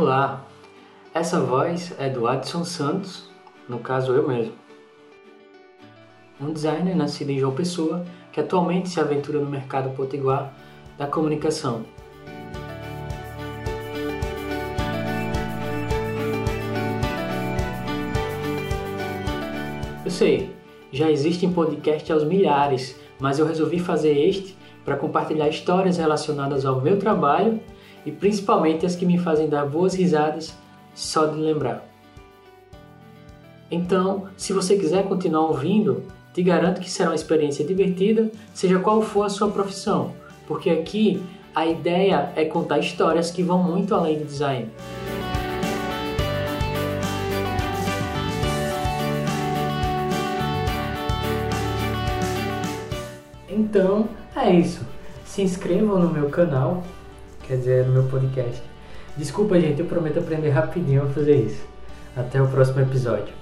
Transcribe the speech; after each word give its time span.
Olá, 0.00 0.46
essa 1.12 1.40
voz 1.40 1.92
é 1.98 2.08
do 2.08 2.28
Adson 2.28 2.62
Santos, 2.62 3.28
no 3.68 3.80
caso 3.80 4.12
eu 4.12 4.28
mesmo. 4.28 4.52
Um 6.40 6.52
designer 6.52 6.94
nascido 6.94 7.30
em 7.30 7.38
João 7.40 7.52
Pessoa 7.52 8.06
que 8.30 8.38
atualmente 8.38 8.88
se 8.88 9.00
aventura 9.00 9.40
no 9.40 9.50
mercado 9.50 9.90
potiguar 9.96 10.54
da 10.96 11.08
comunicação. 11.08 11.84
Eu 20.04 20.10
sei, 20.12 20.54
já 20.92 21.10
existem 21.10 21.52
podcasts 21.52 22.08
aos 22.08 22.22
milhares, 22.22 22.94
mas 23.18 23.40
eu 23.40 23.46
resolvi 23.46 23.80
fazer 23.80 24.16
este 24.16 24.56
para 24.84 24.96
compartilhar 24.96 25.48
histórias 25.48 25.96
relacionadas 25.96 26.64
ao 26.64 26.80
meu 26.80 27.00
trabalho 27.00 27.60
e 28.08 28.12
principalmente 28.12 28.86
as 28.86 28.96
que 28.96 29.04
me 29.04 29.18
fazem 29.18 29.50
dar 29.50 29.66
boas 29.66 29.94
risadas 29.94 30.54
só 30.94 31.26
de 31.26 31.38
lembrar. 31.38 31.86
Então, 33.70 34.28
se 34.34 34.54
você 34.54 34.78
quiser 34.78 35.04
continuar 35.04 35.42
ouvindo, 35.42 36.04
te 36.32 36.42
garanto 36.42 36.80
que 36.80 36.90
será 36.90 37.10
uma 37.10 37.14
experiência 37.14 37.62
divertida, 37.66 38.30
seja 38.54 38.78
qual 38.78 39.02
for 39.02 39.24
a 39.24 39.28
sua 39.28 39.50
profissão, 39.50 40.14
porque 40.46 40.70
aqui 40.70 41.22
a 41.54 41.66
ideia 41.66 42.32
é 42.34 42.46
contar 42.46 42.78
histórias 42.78 43.30
que 43.30 43.42
vão 43.42 43.62
muito 43.62 43.94
além 43.94 44.18
do 44.18 44.24
design. 44.24 44.70
Então, 53.50 54.08
é 54.34 54.50
isso. 54.50 54.80
Se 55.26 55.42
inscrevam 55.42 55.98
no 55.98 56.10
meu 56.10 56.30
canal, 56.30 56.82
quer 57.48 57.56
dizer, 57.56 57.86
no 57.86 57.92
meu 57.92 58.04
podcast. 58.04 58.62
Desculpa, 59.16 59.58
gente, 59.58 59.80
eu 59.80 59.86
prometo 59.86 60.20
aprender 60.20 60.50
rapidinho 60.50 61.02
a 61.02 61.06
fazer 61.06 61.34
isso. 61.34 61.66
Até 62.16 62.40
o 62.40 62.46
próximo 62.46 62.80
episódio. 62.80 63.34